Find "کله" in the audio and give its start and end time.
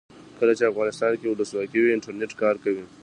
0.39-0.53